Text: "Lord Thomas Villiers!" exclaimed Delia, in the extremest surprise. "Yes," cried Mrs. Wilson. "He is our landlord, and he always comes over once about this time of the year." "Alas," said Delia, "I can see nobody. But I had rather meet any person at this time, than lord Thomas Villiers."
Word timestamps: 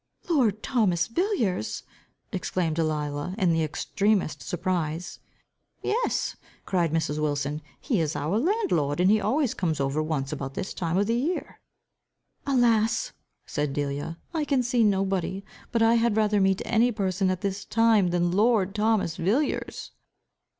"Lord 0.27 0.63
Thomas 0.63 1.05
Villiers!" 1.05 1.83
exclaimed 2.31 2.77
Delia, 2.77 3.35
in 3.37 3.53
the 3.53 3.63
extremest 3.63 4.41
surprise. 4.41 5.19
"Yes," 5.83 6.35
cried 6.65 6.91
Mrs. 6.91 7.21
Wilson. 7.21 7.61
"He 7.79 7.99
is 7.99 8.15
our 8.15 8.39
landlord, 8.39 8.99
and 8.99 9.11
he 9.11 9.21
always 9.21 9.53
comes 9.53 9.79
over 9.79 10.01
once 10.01 10.33
about 10.33 10.55
this 10.55 10.73
time 10.73 10.97
of 10.97 11.05
the 11.05 11.13
year." 11.13 11.59
"Alas," 12.47 13.11
said 13.45 13.73
Delia, 13.73 14.17
"I 14.33 14.43
can 14.43 14.63
see 14.63 14.83
nobody. 14.83 15.45
But 15.71 15.83
I 15.83 15.93
had 16.01 16.17
rather 16.17 16.41
meet 16.41 16.63
any 16.65 16.91
person 16.91 17.29
at 17.29 17.41
this 17.41 17.63
time, 17.63 18.07
than 18.07 18.31
lord 18.31 18.73
Thomas 18.73 19.17
Villiers." 19.17 19.91